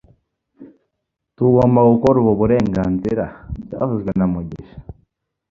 [1.35, 3.25] Tugomba gukora ubu burenganzira
[3.63, 4.77] byavuzwe na mugisha